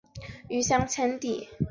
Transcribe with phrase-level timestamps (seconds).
[0.03, 0.17] 后者保持
[0.79, 1.67] 了四年的纪录。